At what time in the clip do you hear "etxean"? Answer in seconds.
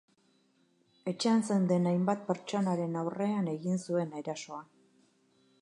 1.11-1.43